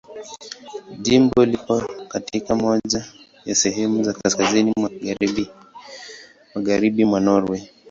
[1.01, 3.05] Jimbo lipo katika moja
[3.45, 4.89] ya sehemu za kaskazini mwa
[6.55, 7.69] Magharibi mwa Norwei.